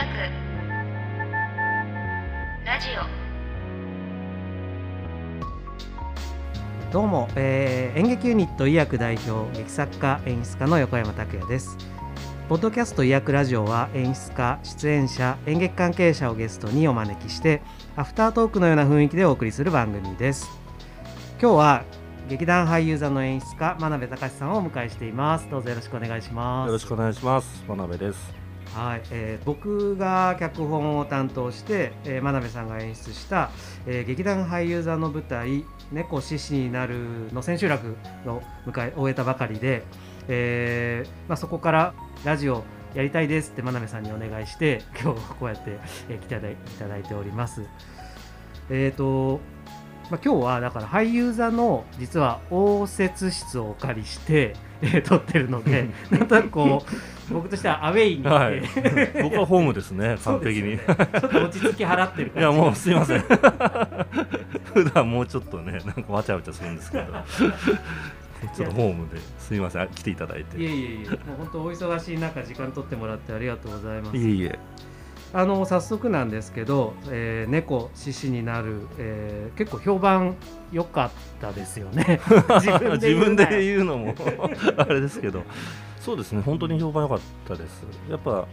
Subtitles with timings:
[0.00, 0.08] 学
[2.64, 2.88] ラジ
[6.88, 11.76] オどうも、えー演劇ユニット医薬代表劇作家演出家の横山拓也です
[12.48, 17.60] ポッドキャスト医薬ラジオは演出家出演者演劇関係者をゲストにお招きして
[17.94, 20.48] アフタートークのような雰囲気でお送りする番組です
[21.38, 21.84] 今日は
[22.30, 27.62] 劇団俳優座の演出家真鍋隆さんをお迎えしていますどうぞよろしくお願いしますよろしくお願いします。
[27.68, 28.39] 真鍋です。
[28.74, 33.50] はい、えー僕が脚本を担当して、えー真鍋さんが演出した、
[33.86, 39.82] えー劇団俳優座の舞台「猫獅子になる」の千秋楽を迎え終えたばかりで、
[40.28, 41.94] えーまあ、そこから
[42.24, 42.62] ラジオ
[42.94, 47.62] やりたいですって真鍋さんにお願いして今日こうやって、えー来ていただいております。
[48.70, 49.40] えーと
[50.10, 60.70] まあ、今日はだから俳優座の実は応接室をお借りして、えー撮ってるので なんとなくこう僕としてはアウェイに、はいえー 僕はホームですね、完璧に。
[60.70, 63.20] ねちょっと落ち着き払ってるいやもうすいません。
[64.74, 67.04] 普段もうちょっとね、なんかわちゃわちゃするんですけど。
[68.56, 70.56] ちょっとホームですいません、あ来ていただいて。
[70.56, 74.58] いえいいえいえもう本当お忙しい中時間取ってもらってありがとうございますえいえ。
[75.32, 80.36] あの早速なんですけど、えー猫獅子になる、えー結構評判
[80.72, 82.20] 良かったですよね
[82.60, 84.14] 自分で自分でうな言うのも
[84.76, 85.42] あれですけど、
[86.00, 87.84] そうですね、本当に評判良かったです。
[88.08, 88.46] やっぱ。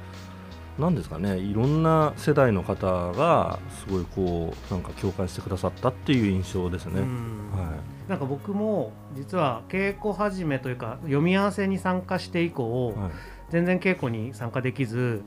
[0.78, 7.02] なんですかね、いろんな世代の方がすごいこうなんか共感してくださったっていう印象ですね。
[7.02, 7.74] うんは
[8.08, 13.00] なんか僕も実は稽古始めというか読み合わせに参加して以降、い。
[13.00, 13.12] はい。
[13.50, 15.24] 全然稽古に参加できず、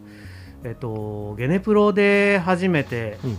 [0.62, 3.36] えっと、ゲネプロで初めてうんうん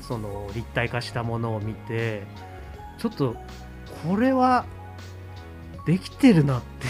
[0.00, 2.24] その立体化したものを見て
[2.98, 3.36] ちょっと
[4.04, 4.66] これは
[5.86, 6.86] できてるなって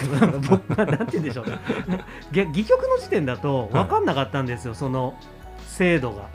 [0.50, 1.46] 僕はなんて言うんでしょう。
[1.90, 5.14] ねぎ戯曲の時点だと分かんなかったんですよ、その
[5.66, 6.28] 精度が。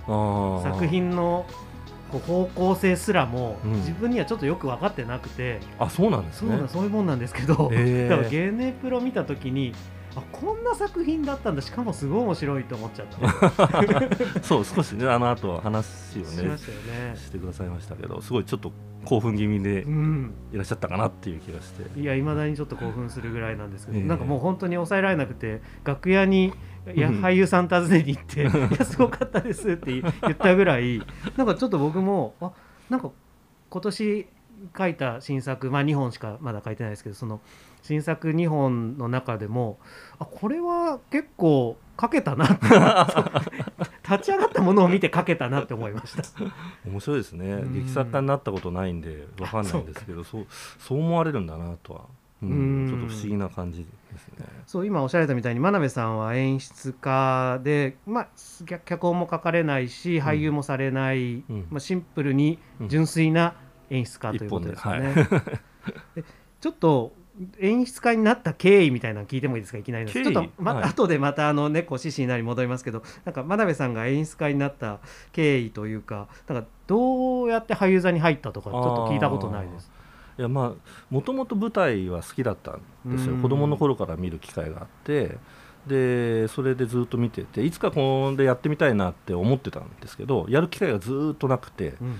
[0.63, 1.46] 作品の
[2.12, 3.72] こう方向性すらもうん。
[3.73, 6.51] 自分にはちょっとよく分かってなくて、あそうなんですね。
[6.51, 8.09] そうなそういうもんなんですけど、へー。
[8.09, 9.73] だからゲネプロ見た時に
[10.17, 11.61] あこんな作品だったんだ。
[11.61, 16.28] しかもすごい面白いと思っちゃって そう少しねあの後話をね。
[16.28, 17.16] しましたよね。
[17.16, 18.72] してくださいましたけどすごいちょっと
[19.05, 20.33] 興奮気味でうん。
[20.51, 22.00] いらっしゃったかなっていう気がして。
[22.00, 24.03] いやいまだにちょっと興奮するぐらいなんですけど、ええ。
[24.05, 26.51] なんかもう本当に抑えられなくて楽屋に
[26.95, 27.19] いやうん。
[27.22, 28.41] 俳優さん訪ねに行って
[28.75, 31.01] 「いやすごかったです」って言ったぐらい
[31.35, 32.51] なんかちょっと僕もあ
[32.89, 33.11] なんか
[33.69, 34.28] 今年
[34.78, 37.41] 書いた新作まあ2本しかまだ書いてないですけどその
[37.81, 39.78] 新作2本の中でも
[40.19, 42.47] あこれは結構書けたな
[44.09, 46.23] 立ち上がったものを見て書けたなって思いました。
[46.85, 47.51] 面白いですね。
[47.51, 47.73] うん。
[47.73, 50.47] 劇作家になったことないんでわかんないんですけどそう
[50.79, 52.01] そう思われるんだなとは、
[52.41, 52.53] うんう
[52.85, 52.88] ん。
[52.88, 54.46] ちょっと不思議な感じですね。
[54.66, 58.28] そう今おっしゃられたみたいに真鍋さんは演出家で、まあ、
[58.66, 61.67] 脚脚本も書かれないし俳優もされない、うん。
[61.69, 63.56] まあ、シンプルに純粋な
[63.89, 65.13] 演出家ということですよね。
[66.15, 66.23] で
[66.59, 67.13] ちょっと
[67.59, 69.77] 演出家になった経緯みたいなの聞いてもいいですか？
[69.77, 70.83] いきなりちょっと、まはい。
[70.85, 74.99] 後でまたあの猫獅子になり戻りますけどなんか真鍋さんが演出家になった
[75.33, 79.91] 経緯というかなんかどうやって俳優座に入ったとかちょっと聞いたことないです。
[80.39, 83.35] いやまあもともと舞台は好きだったんですよ。
[83.35, 83.41] うん。
[83.43, 85.37] 子供の頃から見る機会があって
[85.87, 92.15] でそれでずっと見てていつかこれでやってみたいなって思ってたんですけどやる機会がずっとなくてうんうん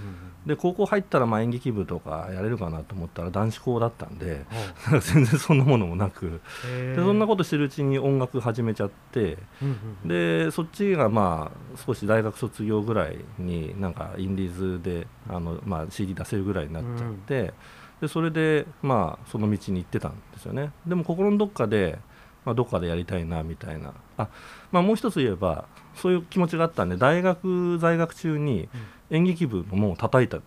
[0.48, 4.46] で高校入ったらまあ演劇部とかやれるかなと思ったら男子校だったんで
[4.92, 4.96] う。
[4.96, 6.40] ん 全然そんなものもなく。
[6.66, 17.54] でそんなことしてるうちに音楽始めちゃってうんうんでそっちがまあ少し大学卒業ぐらいになんかインディーズであの、まあ、CD 出せるぐらいになっちゃって、
[18.00, 20.72] でそれでまあその道に行ってたんですよね。
[20.86, 22.00] でも心のどっかで、
[22.48, 23.94] まあ、どっかでやりたいなみたいな。
[24.18, 24.30] あ、
[24.72, 25.66] まあ、もう一つ言えば
[25.96, 28.70] そういう気持ちがあったんで大学在学中に
[29.10, 30.44] 演劇部の門を叩いたん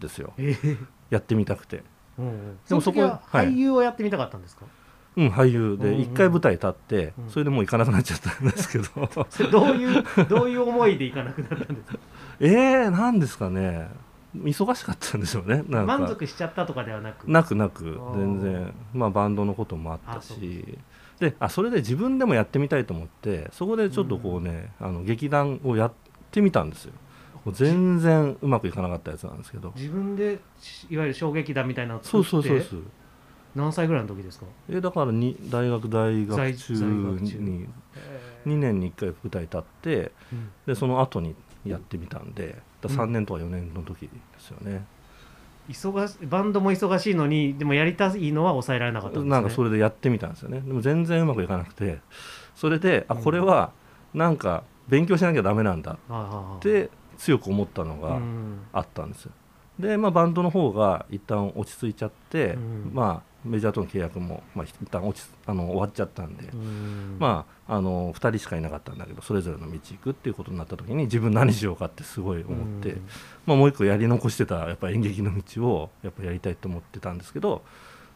[0.00, 0.32] ですよ。
[0.36, 0.76] えー
[1.10, 1.84] やってみたくて。
[2.18, 2.58] うんうん。
[2.68, 3.50] でもそこははい。
[3.50, 4.64] 俳優をやってみたかったんですか、
[5.16, 7.30] うん、俳優うんうんで一回舞台立って、うん。
[7.30, 8.84] それでもう行かなくなっちゃったんですけど。
[9.52, 11.98] どういうどういう思いで行かなくなったんですか？
[12.40, 13.88] えー、なんですかね。
[14.34, 15.98] 忙しかったんでしょうねなんか。
[15.98, 17.30] 満足しちゃったとかではなく。
[17.30, 18.74] なくなく全然。
[18.92, 20.76] まあバンドのこともあったし
[21.20, 25.92] であそれで自分でもやってみたいと思ってそこでちょっとこうね、あの劇団をやっ
[26.30, 26.92] てみたんですよ。
[27.52, 29.72] 全然うまくいかなかったやつなんですけど。
[29.76, 32.82] 自分でしいわゆる衝撃団みたいなのをそう作ってそうそうそう
[33.54, 34.46] 何歳ぐらいの時ですか？
[34.68, 37.68] えだからに大学大学中に
[38.46, 40.50] 2年に1回舞台立ってうん。
[40.66, 44.84] でその後にやってみたんでだ3年とか4年の時ですよね、
[45.68, 49.30] 忙しバンドも忙しいのにでもやりたいのは抑えられなかったんですね。
[49.30, 50.60] なんかそれでやってみたんですよね。
[50.60, 52.00] でも全然うまくいかなくて。
[52.54, 53.72] それであこれは
[54.12, 55.92] なんか勉強しなきゃダメなんだ。
[55.92, 58.58] って強く思ったのうがん。
[58.72, 59.32] あったんですよ。
[59.78, 62.90] で、まあ、バンドの方が一旦落ち着いちゃって、うん。
[62.92, 67.16] まあ、メジャーとの契約も、まあ、一旦落ちあの終わっちゃったんで、うん。
[67.18, 73.08] まあ、あの2人しかいなかったんだけどそれぞれの道行くっていうことになった時に自分何しようかってすごい思って、うん。
[73.46, 77.62] まあ、もう一個やり残してたやっぱ演劇の道をやっぱやりたいと思ってたんですけど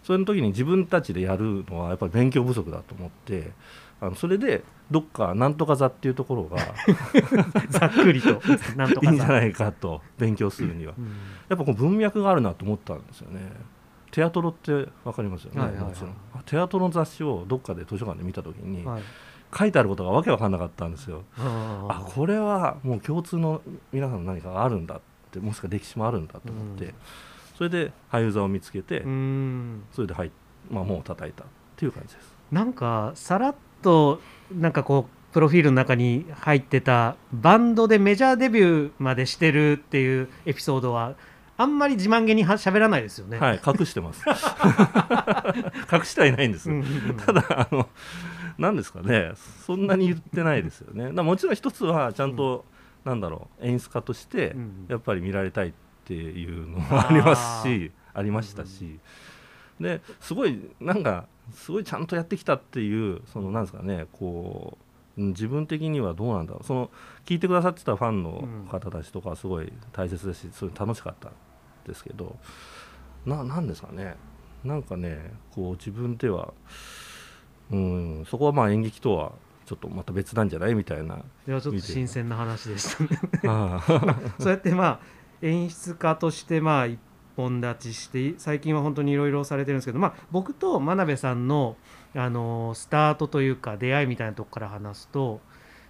[0.03, 3.53] それの時に自分たちでやるのはやっぱり勉強不足だと思って
[4.01, 6.57] あのそれでどっかなんとか座っていうところが
[7.69, 8.41] ざっくりと。
[8.77, 10.95] なんとかいいいんじゃないかと勉強するには。
[11.49, 13.53] やっぱこう文脈があるなと思ったんですよね。
[14.11, 14.73] テアトロって
[15.05, 15.95] 分かりますよね、はいはいはい。
[16.47, 19.03] テアトロの雑誌をどっかで図書館で見た時に、はい。
[19.57, 21.25] 書いてあることがわけわかんなかったんですよ。
[21.39, 23.63] ああこれはもう共通の
[23.93, 25.01] 皆さんの何かがあるんだっ
[25.31, 26.95] てもしくは歴史もあるんだと思って、うん。
[27.57, 29.85] それで俳優座を見つけて、うん。
[29.93, 30.31] それで入っ、
[30.71, 31.47] まあ、門を叩いたっ
[31.77, 32.35] ていう感じです。
[32.53, 34.21] なんかさらっと
[34.55, 41.15] なんかこうプロフィールの中に入ってたバンドでメジャーデビューまでしてるっていうエピソードは
[41.59, 43.37] あんまり自慢げには喋らないですよね。
[43.39, 44.25] はい、隠してます。
[45.93, 46.71] 隠してはいないんです。
[46.71, 47.17] うんうんうん。
[47.17, 47.89] ただあの
[48.59, 49.33] 何ですかね。
[49.67, 51.13] そんなに言ってないですよね。
[51.13, 52.65] だもちろん一つはちゃんと、
[53.05, 55.73] なんだろう演出家としてうんやっぱり見られたいっ
[56.05, 59.01] ていうのもありますしありましたし、
[59.81, 64.79] ですごいなんかすごいちゃんとやってきたっていうそのなんですかねこ
[65.17, 66.65] ううん自分的にはどうなんだろう。
[66.65, 66.91] その
[67.27, 71.31] 聞いてくださってたファンの方たちとかはすごい大切ですしすごい楽しかった。
[71.31, 71.33] ん
[71.89, 72.37] ですけど
[73.27, 74.15] ななんですかね。
[74.65, 76.53] なんかねこう自分では
[77.71, 79.33] うんそこはまあ演劇とは
[79.67, 80.75] ちょっとまた別なんじゃない？
[80.75, 81.17] みたいな。
[81.17, 83.11] いやちょっと新鮮な話でしたね。
[83.47, 84.17] ああ。
[84.41, 85.01] そうやってまあ
[85.43, 86.99] 演出家としてまあ一
[87.37, 91.77] 本立ちして最近は本当にいろいろされてるんですけど、まあ、僕と真鍋さんの、
[92.17, 95.41] あのスタートというか出会いみたいなとこから話すと、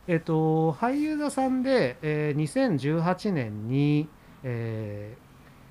[0.09, 4.09] えっと俳優座さんで、えー2018年に、
[4.43, 5.28] えー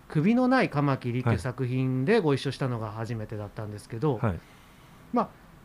[0.07, 4.39] 首のないカマキリ」っていう作品でご一緒したのが初めてだったんですけど、はい。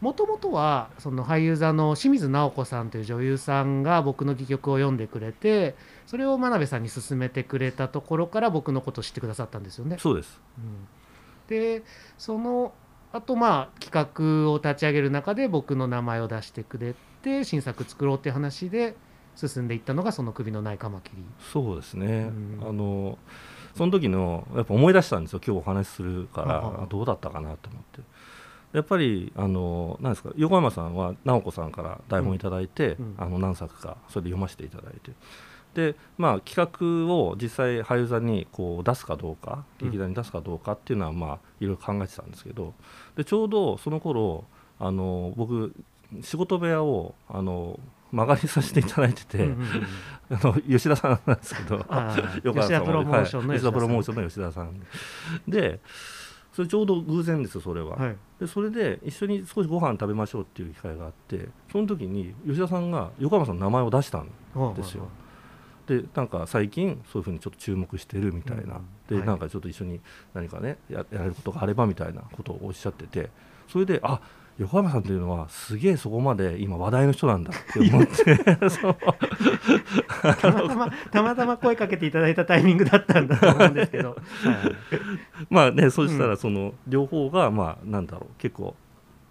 [0.01, 9.99] もともとはその俳優座の清水直子さんという女優さんが僕の戯曲を読んでくれてそれを真鍋さんに勧めてくれたところから僕のことを知ってくださったんですよね。
[10.01, 10.41] そうです。
[10.59, 10.89] うん。
[11.47, 11.85] で
[12.19, 12.73] その
[13.13, 18.97] あとまあ企画を立ち上げる中で僕の名前を出してくれて新作作ろうっていう話で
[19.37, 21.23] 進んでいったのがその首のないカマキリ。
[21.53, 22.69] そうですね、うん。
[22.69, 23.19] あの
[23.75, 25.41] その時のやっぱ思い出したんですよ。
[25.45, 28.01] 今日お話しするからどうだったかなと思って。
[28.73, 33.15] やっぱりあのなんですか横山さんは直子さんから台本いただいて、うん。
[33.19, 35.13] あの何作かそれで読ませていただいて。
[35.75, 36.71] でまあ企
[37.07, 39.87] 画を実際俳優座にこう出すかどうかうん。
[39.87, 42.75] 劇団に出すかどうかっていうのはまあいろいろ考えてたんですけど。
[43.17, 44.45] でちょうどその頃
[44.79, 45.73] あの僕
[46.21, 47.79] 仕事部屋をあの
[48.13, 49.69] 間借りさせていただいてて、うんうんうん
[50.31, 54.81] あの吉田さんなんですけど プロモーションのはい吉田プロモーシションの吉田さん。
[55.47, 55.81] で
[56.53, 58.17] それちょうど偶然ですよそれは、はい。
[58.41, 64.29] でそれで一緒に少しご飯食べましょうっていう機会があってその時に吉田さんが横山さんの名前を出したん
[64.75, 65.09] ですよ。
[65.87, 68.87] でなんか最近そういうふうにちょっと注目してるみたいな、うん。
[69.09, 69.27] で、はい。
[69.27, 70.01] なんかちょっと一緒に
[70.33, 73.31] 何かねややれることがあればみたいなことをおっしゃってて
[73.69, 74.21] それであ
[74.59, 78.37] 横山さんっていうのはすげえそこまで今話題の人なんだって思って。
[80.41, 84.19] たまたまたまたま声かけていただいたタイミングだったんだと思うんですけど、は い
[85.51, 88.77] まあねそしたらその両方がまあなんだろう結構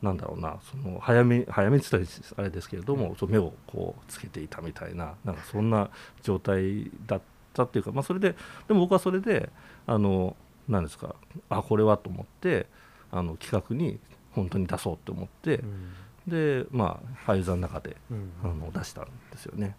[0.01, 5.89] なんだろうなその早め早めって言ったらあれですけれども、そう目をこうつけていたみたいななんかそんな
[6.23, 7.21] 状態だっ
[7.53, 8.35] たっていうか、まあ、それで
[8.67, 9.49] でも僕はそれで
[9.85, 10.35] あの
[10.67, 11.15] なんですか
[11.49, 12.67] あこれはと思って
[13.11, 13.99] あの企画に
[14.31, 15.93] 本当に出そうと思ってう、ん
[16.27, 19.75] でまあ俳優座の中でうんあの出したんですよね。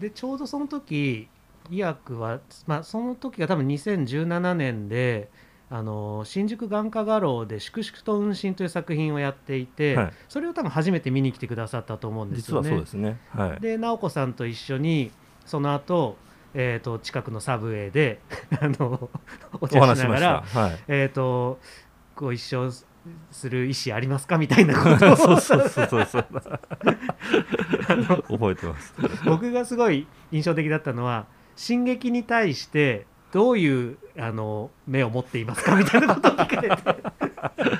[0.00, 1.28] でちょうどその時
[1.70, 5.28] 医薬は、まあ、その時が多分2017年で
[5.70, 12.70] あの新宿眼科画廊で「粛々と運針」という作品をやっていて、はいそれを多分初めて見に来てくださったと思うんです実はよね。
[12.70, 13.18] そうですね。
[13.30, 13.60] はい。
[13.60, 15.10] で直子さんと一緒に
[15.44, 16.16] その後、
[16.54, 18.20] えー、と近くのサブウェイで
[18.60, 19.10] あの
[19.60, 20.60] おお茶話しながらた。
[20.60, 20.78] はい。
[20.88, 21.60] えー、と
[22.16, 22.70] ご一緒
[23.30, 24.38] する意思ありますか？
[24.38, 25.12] みたいなこと。
[25.12, 26.26] をそうそうそうそう。
[28.28, 28.94] 覚えてます。
[29.24, 35.76] 僕がすごい印象的だったのは進撃に対してどういうあの目を持っていますか？
[35.76, 36.82] みたいなことを聞かれて。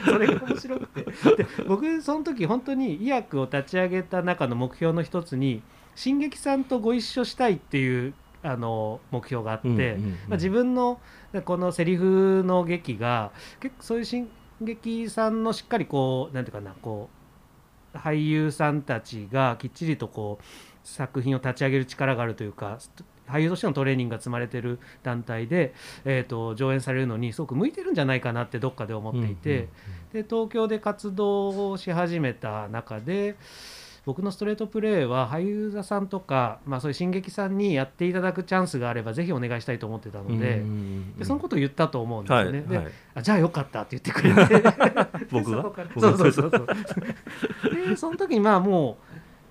[0.04, 1.02] それが面白くて。
[1.36, 5.62] で僕その時本当に医薬を立ち上げた中の目標の一つに
[5.94, 9.96] 進撃さんとご一緒したいっていうあの目標があって、
[10.28, 11.00] まあ、自分の
[11.44, 14.30] このセリフの劇が結構そういう進
[14.60, 17.08] 撃さんのしっかりこうなんていうかなこ
[17.94, 20.44] う俳優さんたちがきっちりとこう
[20.84, 22.78] 作品を立ち上げる力があるというか
[23.28, 25.74] 俳優としてのトレーニングが積まれてる団体で、
[26.04, 29.68] えー、と上演されるのにすごく向いてるんじゃないかなってどっかで思っていて、
[30.12, 33.36] で東京で活動をし始めた中で
[34.08, 40.62] 僕のストレートプレーは俳優座さんとか、まあ、そういう新劇さんにやっていただくチャンスがあればぜひお願いしたいと思ってたので,、
[41.18, 42.58] でそのことを言ったと思うんですよね。
[42.60, 42.86] はい、で、はい、
[43.16, 44.62] あじゃあよかったって言ってくれて。
[45.30, 45.62] 僕が？
[45.98, 47.86] そうそうそうそう。
[47.86, 48.96] でその時にまあも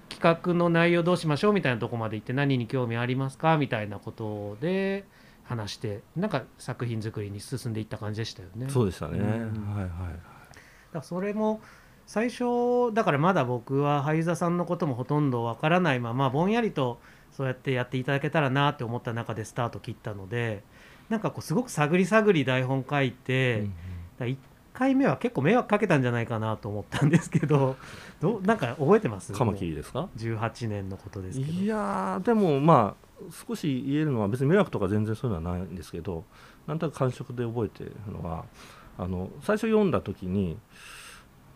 [0.10, 5.06] う企画の内容どうしましょうみたいなとこまで行って何に興味ありますかみたいなことで
[5.44, 8.72] 話してなんか作品作りに進んでいった感じでしたよね。
[8.72, 9.90] そうでしたね、うん、はいはい
[10.92, 11.62] だそれも
[12.08, 17.00] 最初だからまだ僕は俳優座さんのこともほとんどわからないままぼんやりと
[17.32, 20.64] そうやってやっていただけたらなって思った中でスタート切ったので
[21.10, 23.66] なんかこうすごく探り探り台本書いて、
[24.20, 24.38] うん、1
[24.74, 27.76] 回目は結構迷惑かけたんじゃないかなと思ったんですけど
[28.22, 29.34] どなんか覚えてます？
[29.34, 31.52] カマキリですか？18年のことですけど。
[31.52, 33.08] いやでもまあ
[33.48, 36.24] 少し言えるのは別に迷惑とか全然そういうのはないんですけど
[36.68, 38.46] なんとなく感触で覚えてるのは
[38.98, 40.58] あの最初読んだ時に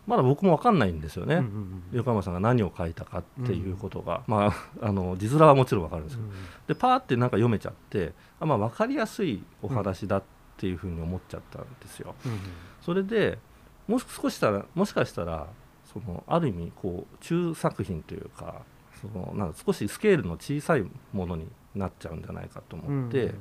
[0.06, 6.34] まだ僕も分かんないんですよね、うんうんうん、横山さんが何を書いたかっていうことが、うん、まあ、あの字面はもちろん分かるんですけど、うん、
[6.66, 10.22] でパーってなんか読めちゃってあ、まあ、分かりやすいお話だっ
[10.56, 12.14] ていうふうに思っちゃったんですよ。
[12.26, 12.38] うんうん、
[12.80, 13.38] それで
[13.86, 15.46] もし少したらもしかしたら
[15.92, 18.62] そのある意味こう中作品というか
[19.00, 23.34] そのなんか少しスケールの小さいものになっちゃうんじゃないかと思って、うんうん、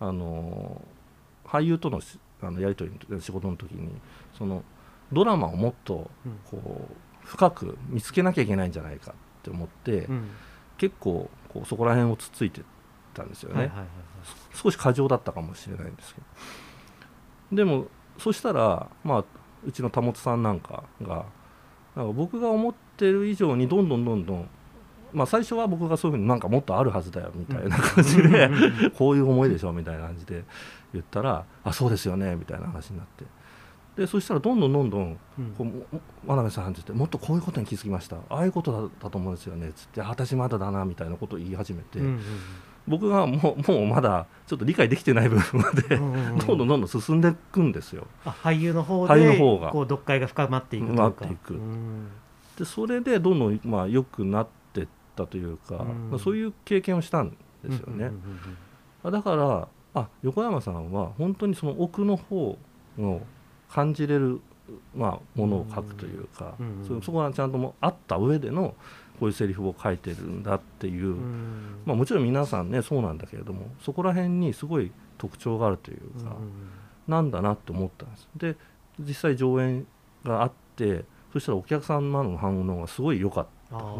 [0.00, 0.82] あの
[1.44, 2.00] 俳優との
[2.42, 3.90] あのやり取りの仕事の時に
[4.36, 4.62] その
[5.12, 6.10] ドラマをもっと
[6.50, 10.28] こう深く見つけなきゃいけないんじゃないかって思って、うん、
[10.78, 12.62] 結構こうそこら辺をつついて
[13.14, 13.86] たんですよね、はいはいはい、
[14.52, 16.26] 少し過剰だったかもしれないんですけど。
[17.52, 17.86] でも
[18.18, 19.24] そしたらまあ
[19.64, 21.26] うちの保さんなんかが
[21.94, 24.48] なんか僕が思ってる以上にどんどんどんどん
[25.12, 28.50] まあ最初は僕がそういうふうになんかもっとあるはずだよみたいな感じで、
[28.98, 30.44] こういう思いでしょみたいな感じで
[30.92, 33.24] 言ったら「あそうですよね」みたいな話になって
[33.96, 35.18] でそしたらどんどんどんどん
[35.56, 38.16] こう真鍋さんって言ってもっとこういうことに気づきました。
[38.28, 39.68] ああいうことだったと思うんですよね。
[39.68, 41.98] っつって私まだだなみたいなことを言い始めて、
[42.86, 48.06] 僕がもうもうまだちょっと理解できてない部分まで、どんどんどんどん進んでいくんですよ。
[48.24, 49.70] 俳優の方で俳優の方が。
[49.70, 51.08] こう読解が深まっていくとか。
[51.08, 51.58] っていく。
[52.58, 57.30] でそれでどんどんまあ良くなっていったというか、うそういう経験をしたん
[57.64, 58.10] ですよね。
[59.02, 62.58] だからあ横山さんは本当にその奥の方
[62.98, 63.22] の
[63.70, 64.40] 感じれる、
[64.94, 66.54] まあ、ものを書くというか、
[66.86, 68.74] そそこはちゃんともあった上での
[69.18, 71.14] こういうセリフを書いてるんだっていう、
[71.84, 76.36] まあ、もちろん皆さんねそうなんだけれどもそこら辺にすごい特徴があるというか、
[77.08, 78.28] なんだなって思ったんです。
[78.36, 78.56] で
[78.98, 79.86] 実際上演
[80.24, 83.50] があってそしたらお客様の反応がすごい良かった。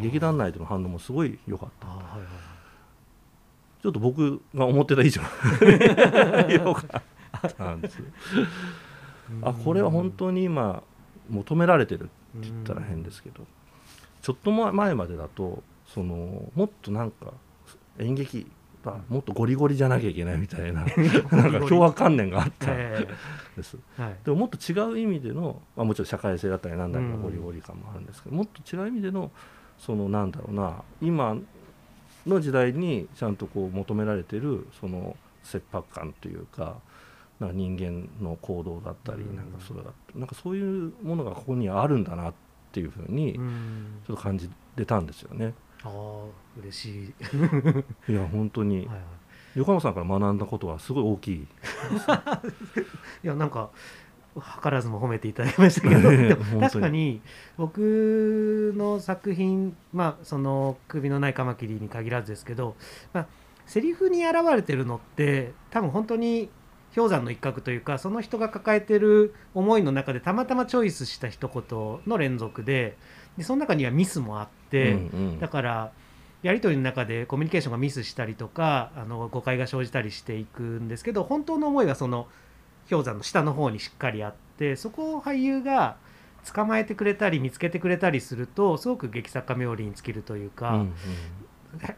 [0.00, 1.88] 劇団内での反応もすごい良かった。
[1.88, 5.22] はいはい、ちょっと僕が思ってた以上
[6.48, 7.02] 良か
[7.48, 8.04] ったんですよ。
[9.42, 10.82] あこれは本当に今
[11.28, 12.10] 求められてるって
[12.48, 13.44] 言ったら変ですけど。
[14.26, 17.32] ちょっと前までだとそのもっとなんか
[18.00, 18.50] 演劇
[18.82, 20.84] はもっとゴリゴリじゃなきゃいけないみたいな
[21.30, 22.76] なんか共和観念があったん
[23.56, 29.30] です、はい、でももっと違う意味での、まあ、もちろん社会性だったりなんだりのゴリゴリ感もあるんですけど、もっと違う意味での
[29.78, 31.36] そのなんだろうな今
[32.26, 36.78] の時代にちゃんとこう求められてるその切迫感というか
[37.40, 42.34] なんか人間の行動だったり、なんかそれだなんかそういうものがここにあるんだなっ
[42.72, 43.34] ていうふうに
[44.06, 45.54] ちょっと感じてたんですよね。
[45.84, 47.14] ああ嬉しい。
[48.12, 48.98] いや本当に、はいはい、
[49.56, 51.34] 横山さんから学んだことはすごい大きい
[53.24, 53.70] いやなんか
[54.62, 56.10] 図らずも褒めていただきましたけど。
[56.60, 57.20] 確かに
[57.56, 62.76] 僕の作品まあその首のないカマキリに限らずですけど、
[63.12, 63.26] まあ、
[63.66, 66.50] セリフに表れてるのって多分本当に
[66.96, 72.96] 氷山の一角というかその人が抱えてる思いの中でたまたまチョイスした一言の連続で
[73.36, 75.92] でその中にはミスもあって、うんうん、だから
[76.42, 82.28] やり取りの中でコミュニケーションがミスしたりとかあの誤解が生じたりしていくんですけど本当の思いはその
[82.88, 85.96] 氷山の下の方にしっかりあってそこを俳優が
[86.50, 90.94] 捕まえてくれたり見つけてくれたりするとすごく劇作家冥利に尽きるというか、うんうん、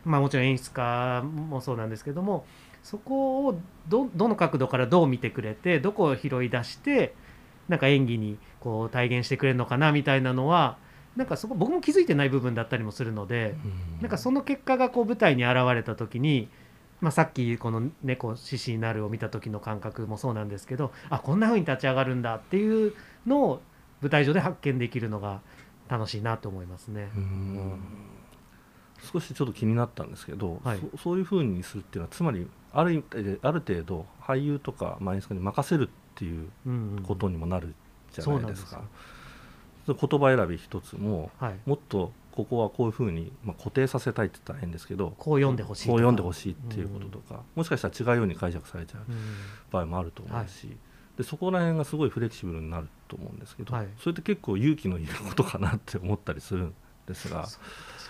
[0.05, 2.47] まあ、もちろん演出家もそうなんですけども
[2.89, 7.15] そこをどどの角度からどう見てくれてどこを拾い出して
[7.69, 10.79] なんか演技にこう体現してくれるのかなみたいなのは
[11.15, 16.49] なんかそこ僕も気づいてない部分だったりもするので、うん、なんかその結果がこう舞台に現れた時に、
[17.03, 22.95] まあ、さっきこの「猫獅子になる」を見た時の感覚もそうなんですけどあこんな風に立ち上がるんだっていう
[23.27, 23.63] のを
[24.01, 25.43] 舞台上で発見できるのが
[25.91, 27.11] 楽しいなと思いますね。
[27.15, 27.81] うん。
[29.13, 30.79] 少しちょっと気になったんですけど、はい。
[30.93, 33.05] そそういうふうにするっていうのはつまりある
[33.43, 37.03] ある程度俳優とかまあ演出家に任せるっていううんうん。
[37.03, 37.75] ことにもなる
[38.13, 38.83] じゃないですか。
[39.87, 49.17] そ言葉選び一つもはい、もっとここはこういうふうに、まあ、固定させたいって言ったら変ですけどこう読んでほしいこう読んでほしいっていうこととか、もしかしたら違うように解釈されちゃううん。
[49.73, 50.77] 場合もあると思うし、
[51.17, 53.89] でそこら辺がすごいフレキシブルになると思うんですけど、はい。
[53.99, 56.75] それって結構勇気のいることかなって思ったりするん
[57.07, 57.43] ですが。
[57.43, 57.59] 確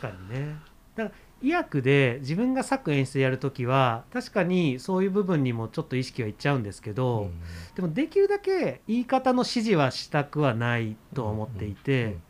[0.03, 0.57] かにね。
[0.95, 7.41] だから医薬で自分が作演出やるときは確かにそういう部分にもちょっと意識はいっちゃうんですけど、うん。
[7.75, 12.23] でもできるだけ言い方の指示はしたくはないと思っていて、うんうん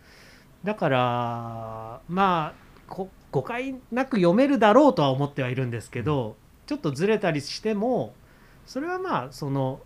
[0.65, 2.53] だからまあ
[2.89, 6.37] こ誤解なく読めるだろうとは思ってはいるんですけど、
[6.67, 8.13] ちょっとずれたりしても
[8.67, 9.81] それはまあその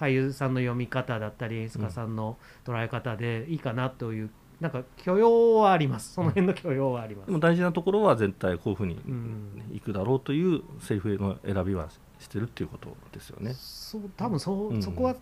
[0.00, 6.14] 俳優さんの読み方だったり演出家さんの捉え方でいいかなという、なんか許容はあります。
[6.14, 7.26] その辺の許容はあります。
[7.26, 9.62] でも大事なところは絶対こういうふうにうん。
[9.72, 11.88] いくだろうというセリフの選びは
[12.18, 13.54] してるっていうことですよね。
[13.54, 14.82] そう多分そう、うん。
[14.82, 15.14] そこは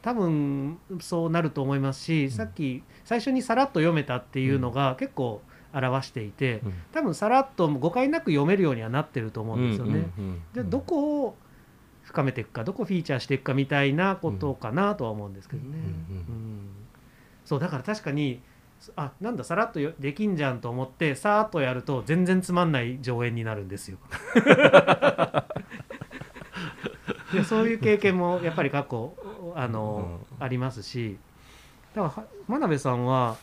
[0.00, 2.30] 多分そうなると思いますし、ん。
[2.30, 6.74] さっき最初にさらっと読めたっていうのが結構表していて、うん。
[6.92, 9.92] 多分さらっと誤解なく読めるようにはなってると思うんですよね。
[10.18, 11.36] うんうんうんじゃあどこを
[12.02, 15.68] 深めていくかどこフィーチャーしていくかみたいなことかなとは思うんですけどね。
[15.70, 15.80] うんうん。
[15.80, 16.68] うん。
[17.44, 18.40] そうだから確かに
[18.96, 23.98] あなんださらっとよできんじゃんと思ってさーっとやると全然つまんない上演になるんですよ。
[27.32, 29.12] いやそういう経験もやっぱり過去
[29.56, 31.18] あの、ありますし
[31.94, 33.36] だからは真鍋さんは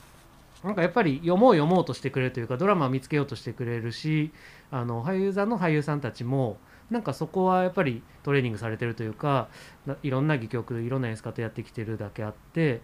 [0.64, 4.32] なんかやっぱり読もう読もうとしてくれるというかドラマを見つけようとしてくれるし
[4.70, 6.58] あの俳優座の俳優さんたちも
[6.90, 9.48] なんかそこはやっぱりトレーニングされてるというか
[9.86, 12.76] ないろんな戯曲いろんな演出家とやってきてるだけあってや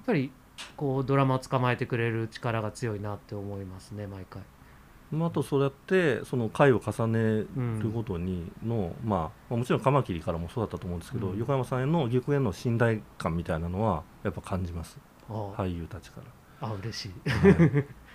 [0.00, 0.32] っぱり
[0.76, 4.42] こうドラマを捕まえてくれる力が強いなって思いますね毎回。
[5.12, 16.20] まああとそうやってその回を重ねるごとにの、まあまあもちろんカマキリからもそうだったと思うんですけど、うん横山さんへの玉への信頼感みたいなのはやっぱ感じます俳優たちか
[16.60, 16.68] ら。
[16.68, 17.30] あ嬉しい。
[17.30, 17.84] はい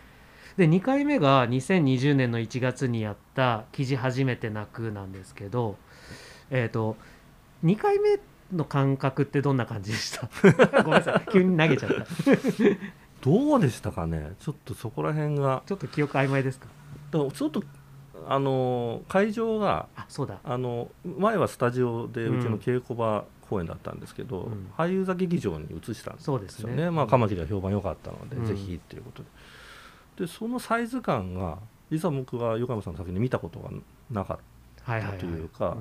[0.57, 5.77] で2回目が2020年の1月にやった「記事初めて泣く」なんですけど
[6.49, 6.97] えっ、と
[7.63, 8.19] 2回目
[8.53, 10.27] の感覚ってどんな感じでした？
[10.83, 11.31] ごめんなさい。
[11.31, 12.05] 急に投げちゃった。
[13.23, 14.33] どうでしたかね？
[14.39, 15.63] ちょっとそこら辺が。
[15.65, 16.67] ちょっと記憶曖昧ですか？
[17.11, 17.63] だからちょっと
[18.27, 20.39] あの会場があそうだ。
[20.43, 24.71] あの前はスタジオでうちの稽古場公演だったんですけど、うん。
[24.77, 26.75] 俳優座劇場に移したんですよそうですね。
[26.75, 28.45] ねまあ、カマキリが評判良かったので、うん。
[28.45, 29.29] ぜひっていうことで。
[30.25, 31.57] でそのサイズ感が
[31.89, 33.69] 実は僕は横山さんの作品で見たことが
[34.09, 34.37] なかっ
[34.83, 35.43] はいはい、はい、とい。
[35.45, 35.69] うかん。
[35.69, 35.75] た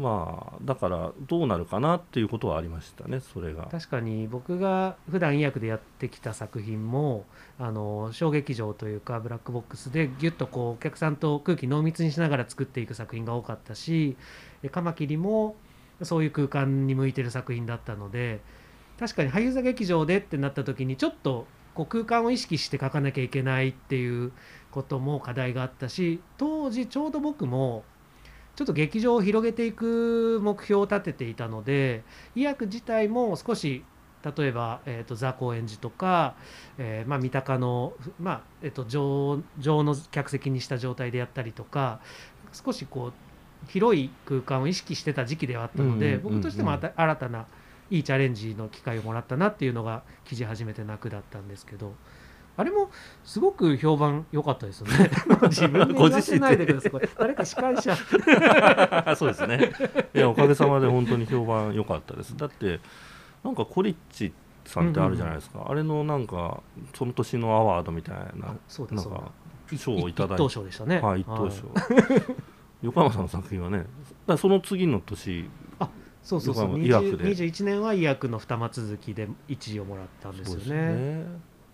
[0.00, 3.68] まあだからどうなるかなっていうことはありましたねそれが。
[3.70, 7.26] 確かに僕が普段医薬でやってきた作品も
[7.58, 14.16] あの小劇場というかブラックボックスでギュッとこうお客さんと空気濃密にしながら作っていく作品が多かったし
[14.70, 15.54] カマキリも
[16.00, 18.40] そういう空間に向いてる作品だったので
[18.98, 24.32] 確かに俳優座劇場でってなった時にちょっとこう空間を意識して書かなきゃいけないっていう
[24.70, 27.84] ことも課題があったし当時ちょうど僕も
[28.60, 32.02] ちょっと劇場を広げていく目標を立てていたので
[32.34, 33.86] 医薬自体も少し
[34.22, 36.34] 例えば、えー、とザ・高円寺とか、
[36.76, 42.02] えーまあ、三鷹の、まあえー、と上上の客席にした状態でやったりとか
[42.52, 46.40] 少しこう広い空間を意識してた時期ではあったので、うんうんうんうん。
[46.40, 47.46] 僕としてもあた新たな
[47.90, 51.94] いいチャレンジの機会をもらったなっていうのが記事始めて泣くだったんですけど
[52.60, 52.90] あれも
[53.24, 55.10] すごく評判良かったですよね。
[55.48, 56.92] 自分で言わせないでください。
[57.18, 57.96] 誰か司会者。
[59.16, 59.72] そうですね。
[60.14, 62.36] いやおかげさまで本当に評判良かったです。
[62.36, 62.80] だって
[63.42, 64.34] なんかコリッチ
[64.66, 66.62] さんってあるじゃないですか、あれのなんか
[66.94, 69.18] その年のアワードみたいなあそうだそうだ。
[69.20, 69.32] なんか
[69.78, 71.00] 賞をいただい一等て賞でしたね。
[71.00, 71.50] はい一等はい。
[71.50, 71.64] 賞。
[72.82, 73.86] 横山さんの作品はね
[74.26, 75.48] だその次の年
[76.22, 76.64] そうそうそう。
[76.64, 77.24] 横山医薬で。
[77.24, 81.24] 20 21年は医薬の二間続きで1位をもらったんですよそうね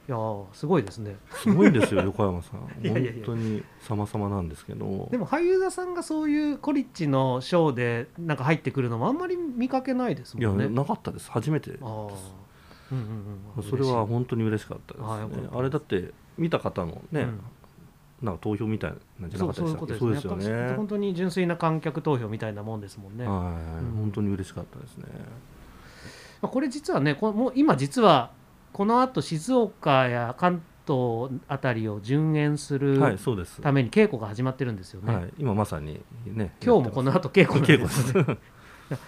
[0.08, 1.16] いやーすごいですね。
[1.30, 2.84] すごいんですよ 横山さん。
[2.84, 3.26] いやいやいや。
[3.26, 5.08] 本当に様々なんですけど。
[5.10, 10.68] でも俳優座さんがそういうコリッチのショーでなんか入ってくるのもあんまり見かけないですいやもんね。
[10.68, 11.30] なかったです。
[11.30, 11.82] 初めてです。
[11.84, 13.04] うんうん
[13.56, 15.48] うんそれは本当に嬉しかったですね。
[15.52, 17.40] あれだって見た方のね、うん。
[18.22, 23.32] なんか投票みたいなんじゃなそうかったそういうでしたっけことですよ本当に純粋な観客投票みたいなもんですもんね、は
[23.80, 23.96] い、うん。
[23.96, 25.06] 本当に嬉しかったですね。
[26.40, 28.30] まあこれ実はねこもう今実は
[28.76, 33.62] このあと静岡や関東あたりを順延するはいそうです。
[33.62, 38.34] ために稽古が始まってるんですよね、はい、今まさにね今日もこの後稽古なん稽古ですよね。
[38.90, 39.00] です。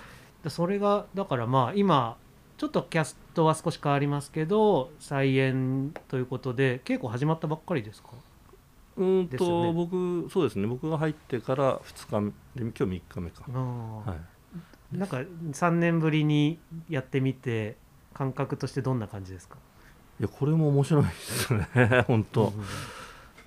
[0.44, 2.16] で それがだからまあ今
[2.56, 8.08] ちょっとキャストは少し変わりますけど再演ということで稽古始まったばっかりですか？
[8.96, 9.72] うーんと、ですよね。
[9.74, 10.66] 僕そうですね。
[10.66, 14.08] 僕が入ってから2日目で今日3日目か、あー。
[14.08, 14.16] は
[14.94, 17.76] い、なんか3年ぶりにやってみて
[18.18, 19.56] 感覚としてどんな感じですか？
[20.20, 21.68] いやこれも面白いですね。
[22.06, 22.52] 本当、うん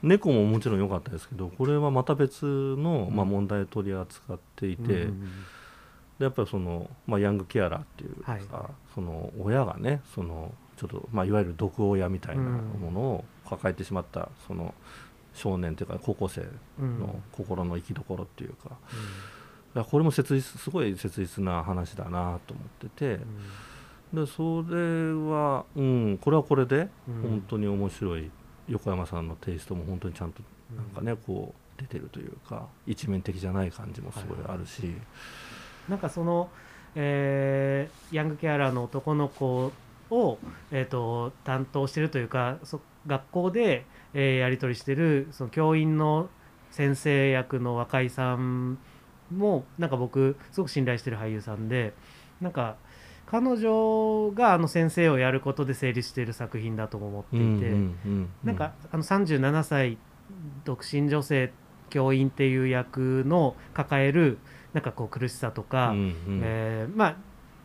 [0.04, 3.16] 猫ももちろん良かったですけどこれはまた別の、うん。
[3.16, 5.30] まあ、問題を取り扱っていて、うん
[6.18, 8.42] でやっぱりその、まあ、ヤングケアラーっていうか、はい。
[8.96, 14.74] その親がねそのちょっと、まあ、いわゆる毒親みたいなものを抱えてしまったその
[15.36, 16.48] 少年というか高校生
[16.80, 17.00] うん。
[17.00, 18.54] の心の生きどころっていう
[19.76, 23.20] か,、これも切実すごい切実な話だなと思ってて
[24.14, 27.22] でそれは、うん、これはこれでうん。
[27.22, 28.30] 本当に面白い
[28.68, 30.42] 横山さんのテイストも本当にちゃんと
[30.76, 34.38] なんかねこう出てるというか一面的じゃない感じもすごい。
[34.48, 34.94] あるし、
[35.90, 36.50] なんかその、
[36.96, 39.72] えーヤングケアラーの男の子
[40.10, 40.38] を、
[40.72, 46.30] えー、と担当してるというかそ学校で、えーやり取りしてるその教員の
[46.70, 48.78] 先生役の若井さん
[49.36, 51.94] もなんか僕すごく信頼してる俳優さんで
[52.42, 52.76] なんか
[53.32, 59.98] 彼女があの先生をやることで成立している作品だとも思っていて、うんうんうんなんかあの37歳
[60.66, 61.54] 独身女性
[61.90, 64.38] 教員っていう役の抱える
[64.74, 67.16] なんかこう苦しさとか、えーまあ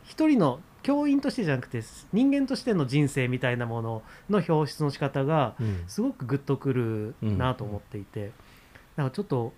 [0.04, 5.82] 一人の教員としてじゃなくて人間としての人生みたいなものの表出の仕方がうん。
[5.88, 8.30] すごくグッとくるなと思っていて、
[8.94, 9.52] なんかちょっと、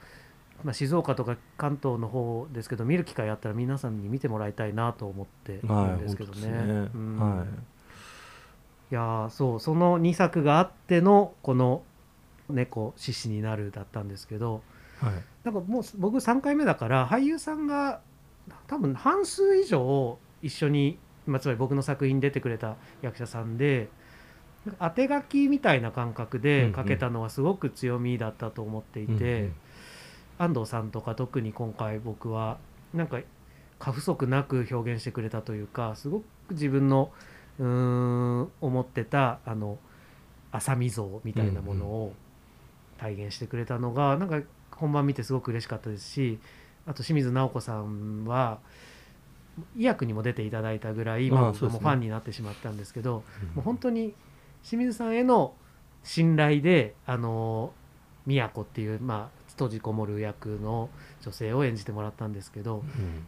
[0.65, 6.41] まあ、静岡とか関東の方ですけど見る機会あったら皆さんに見てもらいたいなと思ってるはいんですけどね。
[6.41, 6.91] 本当ですね。
[6.95, 7.19] うん。
[7.19, 7.47] はい。
[8.91, 11.83] いやーそうその2作があってのこの
[12.49, 14.63] 「猫獅子になる」だったんですけど
[15.01, 15.13] はい。
[15.45, 18.01] なんかもう僕3回目だから俳優さんが
[18.67, 23.89] 多分半数以上一緒に、まあ、つまり僕の作品に出てくれた役者さんで
[24.81, 29.55] 当て書きみたいな感覚で書けたのはすごく強みだったと思っていて、うんうん
[30.39, 32.59] 安藤さんとか特に今回僕は
[32.95, 33.21] なんか
[33.79, 37.11] 過不足なく表現してくれたというかすごく自分の
[37.59, 39.79] うーん思ってたあの
[40.53, 42.13] 浅見像みたいなものを
[42.99, 44.41] 体現してくれたのが、なんか
[44.73, 46.39] 本番見てすごく嬉しかったですし
[46.87, 48.59] あと清水直子さんは
[49.77, 54.15] 医薬にも出ていただいたぐらい、まあ、僕もファンになってしまったんですけど、うんもう本当に
[54.63, 55.55] 清水さんへの
[56.03, 57.73] 信頼であの
[58.27, 60.89] 宮子っていう、まあ、閉じこもる役の
[61.21, 62.77] 女性を演じてもらったんですけど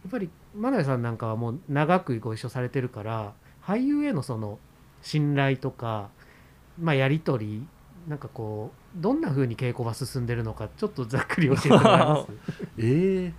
[0.03, 4.57] やっぱり真鍋さんなんかはもう長くご一緒されてるから俳優へのその
[5.01, 6.09] 信頼とか、
[6.79, 7.67] まあ、やり取り
[8.07, 12.31] なんかこうどんな風に稽古が進んでるのかちょっとざっくり教えてもらえます？
[12.79, 13.33] ええ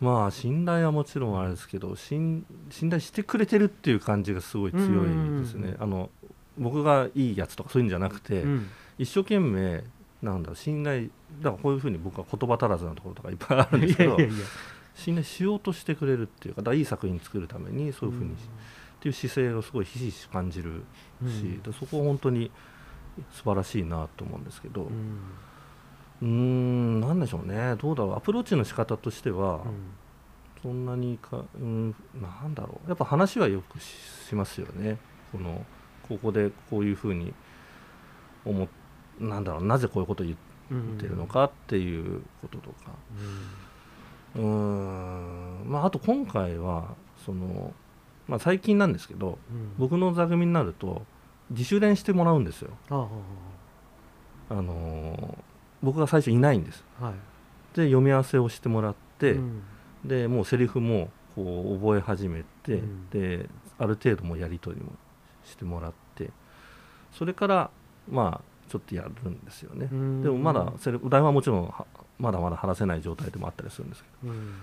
[0.00, 5.74] まあ信頼はもちろんあれですけど信信頼してくれてるっていう感じがすごい強いですね。
[5.78, 6.10] あの
[6.58, 8.66] 僕がいいやつとかそういうんじゃなくて、うん。
[8.98, 9.84] 一生懸命
[10.22, 11.08] なんだ信頼
[11.40, 14.16] だからこういうふうに僕は言葉足らずなところとかいっぱいあるんいですけど
[14.94, 18.34] 信頼しようとしてくれるっていうかだいい作品作るためにそういうふうに、っ
[19.00, 20.84] ていう姿勢をすごいひしひし感じる
[21.22, 21.62] うん。
[21.78, 22.50] そこは本当に
[23.32, 25.20] 素晴らしいなと思うんですけどうん。
[26.22, 27.76] うーんなんでしょうね。
[27.76, 28.16] どうだろう。
[28.16, 29.62] アプローチの仕方としては、うん。
[30.62, 32.88] そんなにか、うん、なんだろう。
[32.88, 33.84] やっぱ話はよくし
[34.28, 34.96] しますよね。
[35.30, 35.64] この
[36.08, 37.34] ここでこういうふうに
[38.44, 38.68] 思っ
[39.20, 39.66] なんだろう。
[39.66, 40.38] なぜこういうことを言っ
[40.98, 42.92] てるのかっていうこととか。
[44.36, 45.62] うーん。
[45.66, 47.72] まああと今回はその、
[48.28, 49.72] まあ、最近なんですけどうん。
[49.78, 51.04] 僕の座組になると
[51.50, 52.70] 自主練してもらうんですよ。
[52.90, 53.06] あ
[54.50, 55.38] ああのー
[55.82, 56.82] 僕が最初いないんです。
[57.00, 57.12] はい。
[57.76, 59.62] で読み合わせをしてもらって、うん。
[60.04, 63.10] でもうセリフもこう覚え始めて、うん。
[63.10, 63.48] で
[63.78, 64.92] ある程度もやり取りも
[65.44, 66.30] してもらって
[67.12, 67.70] それから
[68.10, 70.22] まあちょっとやるんですよね、うん。
[70.22, 71.86] でもまだセリフ台本はもちろんは
[72.18, 74.54] まだまだ話せない状態でもあったりするんですけうん。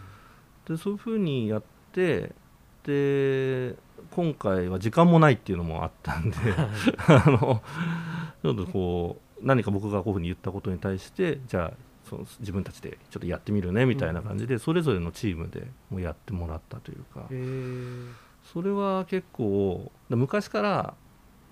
[0.66, 2.32] どでそういうふうにやって
[2.84, 3.76] で
[4.12, 6.38] 今回は時間もないっていうのもあったんで
[7.08, 7.62] あの
[8.42, 11.78] ちょっとこう何か僕がこういうふうに言ったことに対してじゃあ
[12.10, 17.30] その自分たちでちょっとやってみるねみたいな感じで、それぞれのチームでもうやってもらったというか。
[18.44, 20.94] それは結構で昔から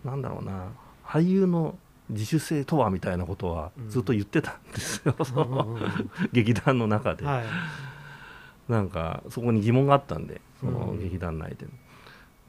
[0.03, 0.71] なんだろうな
[1.05, 1.77] 俳優の
[2.11, 5.15] 自主性とはみたいなことはうんずっと言ってたんですよ、
[6.31, 7.45] 劇団の中で、はい。
[8.71, 11.67] なんかそこに疑問があったんでそのうん劇団内で。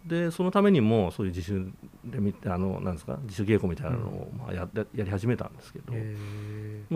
[0.06, 1.64] でそのためにもそういう自主
[2.04, 5.98] でみあのなんですか自主稽古みたいなのを、まあ、やややり始めたんですけど、も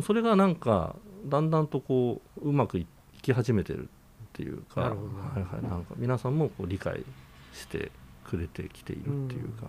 [0.00, 2.86] うそれがなんかだんだんとこううまくい
[3.22, 3.86] き始めてるっ
[4.32, 5.08] ていうかなるほど。
[5.18, 7.04] はいはい、なんか皆さんもこう理解
[7.52, 7.92] して
[8.24, 9.68] くれてきているっていうか、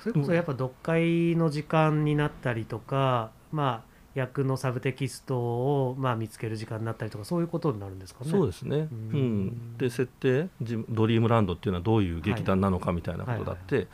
[0.00, 8.30] それこそやっぱ読解の時間になったりとか、まあ役のサブテキストをまあ見つける時間になったりとかそういうことになるんですかね？
[8.30, 9.46] そうですね、ううん。
[9.46, 13.86] んで設定じドリームランドっていうのはどういう劇団なのかみたいなことだって、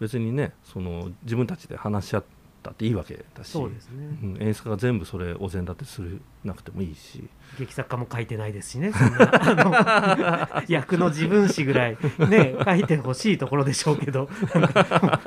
[0.00, 2.24] 別にねその自分たちで話し合っ
[2.62, 4.18] たっていいわけだしそうですね。
[4.22, 8.92] うん、演出家が全部それお膳立てするなくてもいいし劇作家も書いてないですしね。
[8.92, 11.98] そんなあの 役の自分史ぐらい
[12.28, 14.28] ね書いてほしいところでしょうけど、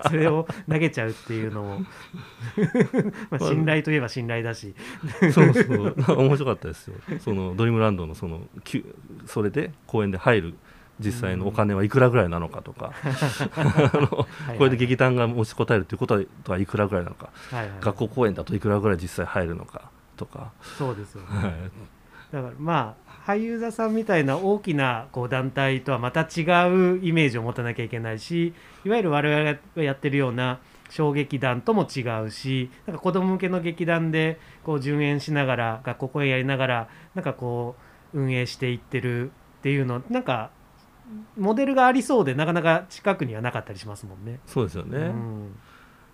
[0.07, 1.79] それを投げちゃうっていうのも
[3.29, 4.73] まあ信頼といえば信頼だし。
[5.31, 8.95] そうそう 面白かったですよそのドリームランドのそのきゅ
[9.25, 10.55] それで公演で入る
[10.99, 12.93] 実際のお金はいくらぐらいなのかとか、
[13.55, 14.07] あの
[14.57, 17.79] これで劇団が持ちこたえるということはとはいくらぐらいなのか、はいはい。
[17.81, 21.27] 学校公演だといくらぐらい実際入るのかとか、そうですよね。
[21.27, 21.53] はい。
[22.31, 28.53] だからまあ俳優座さんみたいな大きなこう団体とはまた違うイメージを持たなきゃいけないし
[28.83, 37.75] いわゆる我々がやってるような小劇団とも違うしなんか子供向けの劇団でこう順延しながら学校公演やりながらなんかこ
[38.13, 40.51] う運営していってるっていうのなんか
[41.37, 44.39] モデルがありそうでなかなか近くにはなかったりしますもんね。
[44.45, 45.55] そうですよね、うん。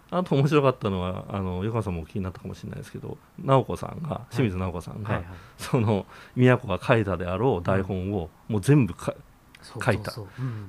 [0.09, 5.25] あと面白かったのはあの横川さんもお気になったかもしれないですけど直子さんが清水直子さんが、はいはい、
[5.57, 9.15] その宮子が書いたであろう台本をもう全部か
[9.61, 10.11] そう書いた。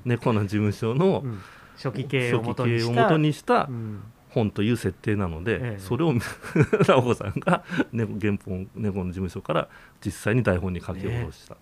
[0.05, 1.41] 猫の事務所のうん。
[1.75, 4.03] 初期系を初期元にした系を元にしたうん。
[4.29, 5.79] 本という設定なので、ええ。
[5.79, 6.13] それを
[6.87, 9.69] 直子さんが猫原本猫の事務所から
[10.03, 11.55] 実際に台本に書き下ろした、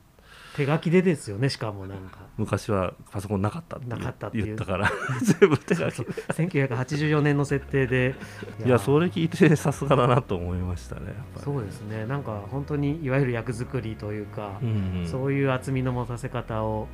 [0.55, 2.19] 手書きでですよねしかもなんか。
[2.37, 4.91] 昔はパソコンなかったってなかったって言ったから。
[5.39, 8.15] 全部手書きそう1984年の設定で。
[8.65, 12.05] いやそれ聞いてさすがだなと思いましたねそうですね。
[12.05, 15.07] なんか本当にいわゆる役作りというか、うんうん。
[15.07, 16.87] そういう厚みの持たせ方を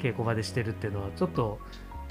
[0.00, 1.58] 稽古場でしてるっていうのはちょっと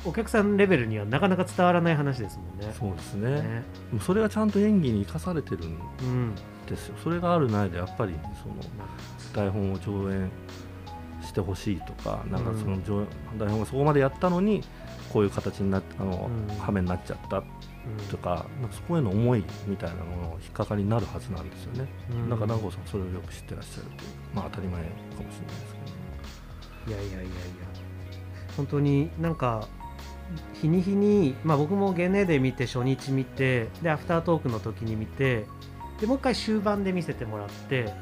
[0.06, 2.74] お客さんレベルにはなかなか伝わらない話ですもんね。
[2.78, 3.42] そうですね。
[3.42, 3.64] ね。
[4.02, 6.36] それがちゃんと演技に生かされてるんうん、
[6.68, 6.96] ですよ。
[7.02, 8.56] それがあるないでやっぱりその
[9.34, 10.30] 台本を上演
[11.34, 13.06] してほしいとかなんかその上、
[13.40, 14.64] 台本がそこまでやったのに
[15.12, 16.56] こういう形になあの、うん。
[16.58, 17.44] 羽目になっちゃった
[18.10, 22.30] とかなんかそこへの思いみたいなものの引っかかりになるはずなんですよね、うん。
[22.30, 25.32] なんか南郷さんそれをよく知ってらっしゃるというまあ当たり前かもしれないで
[25.68, 25.76] す
[26.86, 26.92] けど。
[26.92, 27.30] いやいやいやいや。
[28.56, 29.68] 本当になんか
[30.62, 35.46] 日に日に、まあ、僕もゲネで見て初日見てでアフタートークの時に見て
[36.00, 37.94] でもう一回終盤で見せてもらって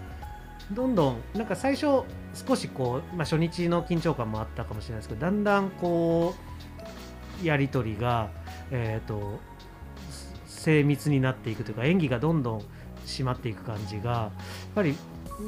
[0.74, 2.04] どんどんなんか最初
[2.34, 6.34] 少しこう、まあ、初日の緊張感もあったかもしれないですけどだんだんこ
[7.44, 8.30] うやり取りが、
[8.72, 9.40] えー、と
[10.46, 12.64] 精密になっていくというか演技がどんどん
[13.06, 14.96] 締まっていく感じがやっぱり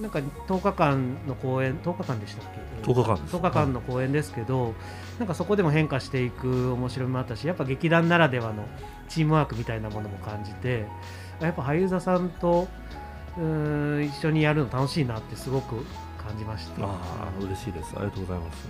[0.01, 2.45] なんか10日間の公演10日間でしたっ
[2.83, 3.35] け？10日間です。
[3.35, 4.73] 10日間の公演ですけど、
[5.19, 8.65] なんかそこでも変化していく面白みもあったしやっぱ劇団ならではの
[9.07, 10.85] チームワークみたいなものも感じて
[11.39, 12.67] やっぱ俳優座さんと
[13.37, 15.75] うーん一緒にやるの楽しいなってすごく
[16.23, 17.93] 感じましたああ嬉しいです。
[17.95, 18.67] ありがとうございます。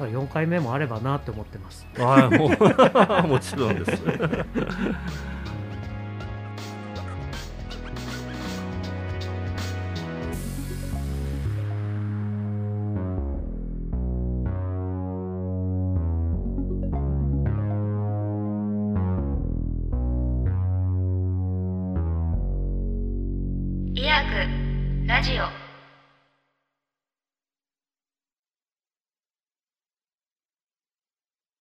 [0.00, 1.86] 4回目もあればなって思ってます。
[1.98, 2.48] ああもう
[3.26, 4.02] もちろんです